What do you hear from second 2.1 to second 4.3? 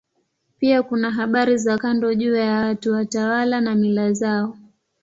juu ya watu, watawala na mila